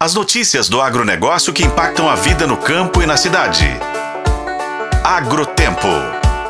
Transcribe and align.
As 0.00 0.14
notícias 0.14 0.68
do 0.68 0.80
agronegócio 0.80 1.52
que 1.52 1.64
impactam 1.64 2.08
a 2.08 2.14
vida 2.14 2.46
no 2.46 2.56
campo 2.56 3.02
e 3.02 3.06
na 3.06 3.16
cidade. 3.16 3.66
Agrotempo. 5.02 5.88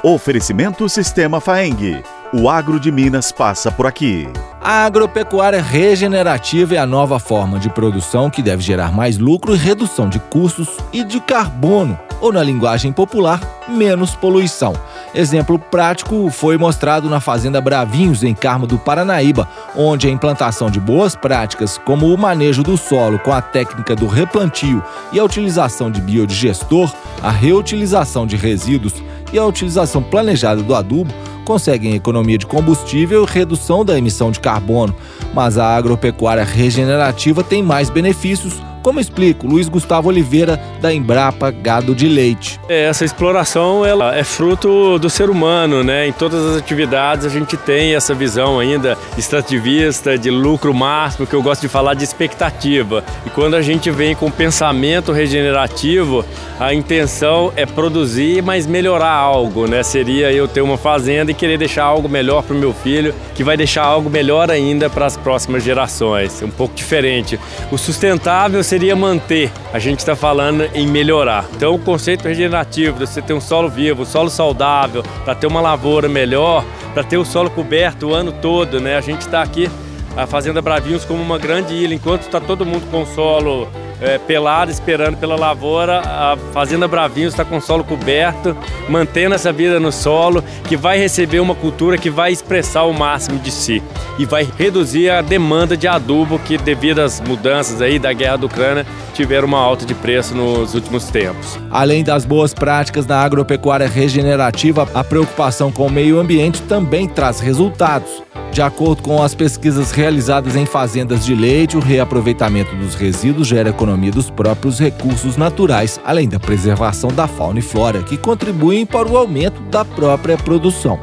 Oferecimento 0.02 0.86
Sistema 0.86 1.40
Faeng. 1.40 2.02
O 2.30 2.50
agro 2.50 2.78
de 2.78 2.92
Minas 2.92 3.32
passa 3.32 3.72
por 3.72 3.86
aqui. 3.86 4.28
A 4.60 4.84
agropecuária 4.84 5.62
regenerativa 5.62 6.74
é 6.74 6.78
a 6.78 6.84
nova 6.84 7.18
forma 7.18 7.58
de 7.58 7.70
produção 7.70 8.28
que 8.28 8.42
deve 8.42 8.62
gerar 8.62 8.92
mais 8.92 9.16
lucro 9.16 9.54
e 9.54 9.56
redução 9.56 10.10
de 10.10 10.20
custos 10.20 10.76
e 10.92 11.02
de 11.02 11.18
carbono, 11.18 11.98
ou 12.20 12.30
na 12.30 12.42
linguagem 12.42 12.92
popular, 12.92 13.40
menos 13.66 14.14
poluição. 14.14 14.74
Exemplo 15.14 15.58
prático 15.58 16.30
foi 16.30 16.58
mostrado 16.58 17.08
na 17.08 17.18
Fazenda 17.18 17.60
Bravinhos, 17.60 18.22
em 18.22 18.34
Carmo 18.34 18.66
do 18.66 18.78
Paranaíba, 18.78 19.48
onde 19.74 20.06
a 20.06 20.10
implantação 20.10 20.70
de 20.70 20.78
boas 20.78 21.16
práticas, 21.16 21.78
como 21.78 22.12
o 22.12 22.18
manejo 22.18 22.62
do 22.62 22.76
solo 22.76 23.18
com 23.18 23.32
a 23.32 23.40
técnica 23.40 23.96
do 23.96 24.06
replantio 24.06 24.82
e 25.10 25.18
a 25.18 25.24
utilização 25.24 25.90
de 25.90 26.00
biodigestor, 26.00 26.92
a 27.22 27.30
reutilização 27.30 28.26
de 28.26 28.36
resíduos 28.36 28.94
e 29.32 29.38
a 29.38 29.44
utilização 29.44 30.02
planejada 30.02 30.62
do 30.62 30.74
adubo, 30.74 31.12
conseguem 31.44 31.94
economia 31.94 32.36
de 32.36 32.46
combustível 32.46 33.24
e 33.24 33.32
redução 33.32 33.82
da 33.82 33.96
emissão 33.96 34.30
de 34.30 34.38
carbono. 34.38 34.94
Mas 35.32 35.56
a 35.56 35.74
agropecuária 35.74 36.44
regenerativa 36.44 37.42
tem 37.42 37.62
mais 37.62 37.88
benefícios 37.88 38.60
como 38.82 39.00
explica 39.00 39.46
o 39.46 39.50
Luiz 39.50 39.68
Gustavo 39.68 40.08
Oliveira, 40.08 40.60
da 40.80 40.92
Embrapa 40.92 41.50
Gado 41.50 41.94
de 41.94 42.08
Leite. 42.08 42.60
É, 42.68 42.84
essa 42.84 43.04
exploração 43.04 43.84
ela 43.84 44.16
é 44.16 44.24
fruto 44.24 44.98
do 44.98 45.10
ser 45.10 45.30
humano, 45.30 45.82
né? 45.82 46.06
Em 46.06 46.12
todas 46.12 46.44
as 46.44 46.56
atividades 46.58 47.26
a 47.26 47.28
gente 47.28 47.56
tem 47.56 47.94
essa 47.94 48.14
visão 48.14 48.58
ainda 48.58 48.96
extrativista, 49.16 50.16
de 50.16 50.30
lucro 50.30 50.72
máximo, 50.72 51.26
que 51.26 51.34
eu 51.34 51.42
gosto 51.42 51.62
de 51.62 51.68
falar 51.68 51.94
de 51.94 52.04
expectativa. 52.04 53.04
E 53.26 53.30
quando 53.30 53.54
a 53.54 53.62
gente 53.62 53.90
vem 53.90 54.14
com 54.14 54.30
pensamento 54.30 55.12
regenerativo, 55.12 56.24
a 56.58 56.72
intenção 56.74 57.52
é 57.56 57.66
produzir, 57.66 58.42
mas 58.42 58.66
melhorar 58.66 59.12
algo, 59.12 59.66
né? 59.66 59.82
Seria 59.82 60.32
eu 60.32 60.48
ter 60.48 60.60
uma 60.60 60.76
fazenda 60.76 61.30
e 61.30 61.34
querer 61.34 61.58
deixar 61.58 61.84
algo 61.84 62.08
melhor 62.08 62.42
para 62.42 62.54
o 62.54 62.58
meu 62.58 62.72
filho, 62.72 63.14
que 63.34 63.44
vai 63.44 63.56
deixar 63.56 63.82
algo 63.82 64.10
melhor 64.10 64.50
ainda 64.50 64.90
para 64.90 65.06
as 65.06 65.16
próximas 65.16 65.62
gerações. 65.62 66.42
Um 66.42 66.50
pouco 66.50 66.74
diferente. 66.74 67.38
O 67.70 67.78
sustentável 67.78 68.62
seria 68.68 68.94
manter, 68.94 69.50
a 69.72 69.78
gente 69.78 70.00
está 70.00 70.14
falando 70.14 70.62
em 70.74 70.86
melhorar. 70.86 71.46
Então 71.56 71.74
o 71.74 71.78
conceito 71.78 72.28
regenerativo, 72.28 72.98
você 72.98 73.22
ter 73.22 73.32
um 73.32 73.40
solo 73.40 73.70
vivo, 73.70 74.04
solo 74.04 74.28
saudável, 74.28 75.02
para 75.24 75.34
ter 75.34 75.46
uma 75.46 75.58
lavoura 75.58 76.06
melhor, 76.06 76.62
para 76.92 77.02
ter 77.02 77.16
o 77.16 77.24
solo 77.24 77.48
coberto 77.48 78.08
o 78.08 78.14
ano 78.14 78.30
todo, 78.30 78.78
né? 78.78 78.98
A 78.98 79.00
gente 79.00 79.22
está 79.22 79.40
aqui, 79.40 79.70
a 80.14 80.26
Fazenda 80.26 80.60
Bravinhos, 80.60 81.06
como 81.06 81.22
uma 81.22 81.38
grande 81.38 81.72
ilha, 81.72 81.94
enquanto 81.94 82.24
está 82.24 82.40
todo 82.40 82.66
mundo 82.66 82.86
com 82.90 83.06
solo 83.06 83.66
é, 84.00 84.18
pelado, 84.18 84.70
esperando 84.70 85.16
pela 85.16 85.36
lavoura. 85.36 86.00
A 86.00 86.36
Fazenda 86.52 86.86
Bravinhos 86.88 87.32
está 87.32 87.44
com 87.44 87.56
o 87.56 87.60
solo 87.60 87.84
coberto, 87.84 88.56
mantendo 88.88 89.34
essa 89.34 89.52
vida 89.52 89.78
no 89.80 89.92
solo, 89.92 90.42
que 90.64 90.76
vai 90.76 90.98
receber 90.98 91.40
uma 91.40 91.54
cultura 91.54 91.98
que 91.98 92.10
vai 92.10 92.32
expressar 92.32 92.84
o 92.84 92.92
máximo 92.92 93.38
de 93.38 93.50
si 93.50 93.82
e 94.18 94.24
vai 94.24 94.48
reduzir 94.56 95.10
a 95.10 95.22
demanda 95.22 95.76
de 95.76 95.86
adubo 95.86 96.38
que, 96.40 96.58
devido 96.58 97.00
às 97.00 97.20
mudanças 97.20 97.80
aí 97.80 97.98
da 97.98 98.12
guerra 98.12 98.36
da 98.36 98.46
Ucrânia, 98.46 98.86
tiveram 99.14 99.48
uma 99.48 99.58
alta 99.58 99.86
de 99.86 99.94
preço 99.94 100.34
nos 100.34 100.74
últimos 100.74 101.04
tempos. 101.04 101.58
Além 101.70 102.02
das 102.02 102.24
boas 102.24 102.52
práticas 102.52 103.06
da 103.06 103.20
agropecuária 103.20 103.88
regenerativa, 103.88 104.88
a 104.94 105.04
preocupação 105.04 105.70
com 105.70 105.86
o 105.86 105.90
meio 105.90 106.18
ambiente 106.18 106.62
também 106.62 107.08
traz 107.08 107.40
resultados. 107.40 108.27
De 108.52 108.62
acordo 108.62 109.02
com 109.02 109.22
as 109.22 109.34
pesquisas 109.34 109.92
realizadas 109.92 110.56
em 110.56 110.66
fazendas 110.66 111.24
de 111.24 111.34
leite, 111.34 111.76
o 111.76 111.80
reaproveitamento 111.80 112.74
dos 112.74 112.94
resíduos 112.94 113.46
gera 113.46 113.70
economia 113.70 114.10
dos 114.10 114.30
próprios 114.30 114.80
recursos 114.80 115.36
naturais, 115.36 116.00
além 116.04 116.28
da 116.28 116.40
preservação 116.40 117.10
da 117.10 117.28
fauna 117.28 117.60
e 117.60 117.62
flora, 117.62 118.02
que 118.02 118.16
contribuem 118.16 118.84
para 118.84 119.08
o 119.08 119.16
aumento 119.16 119.60
da 119.62 119.84
própria 119.84 120.36
produção. 120.36 120.98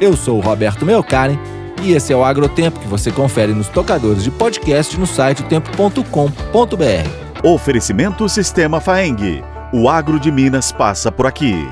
Eu 0.00 0.16
sou 0.16 0.38
o 0.38 0.40
Roberto 0.40 0.84
Melcaren 0.84 1.38
e 1.82 1.92
esse 1.92 2.12
é 2.12 2.16
o 2.16 2.24
Agrotempo 2.24 2.78
que 2.78 2.86
você 2.86 3.10
confere 3.10 3.52
nos 3.52 3.68
tocadores 3.68 4.22
de 4.22 4.30
podcast 4.30 4.98
no 4.98 5.06
site 5.06 5.42
tempo.com.br. 5.44 7.42
Oferecimento 7.42 8.28
Sistema 8.28 8.80
Faeng. 8.80 9.42
O 9.72 9.88
agro 9.88 10.20
de 10.20 10.30
Minas 10.30 10.70
passa 10.70 11.10
por 11.10 11.26
aqui. 11.26 11.66